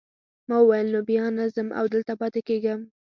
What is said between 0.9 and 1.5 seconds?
نو بیا نه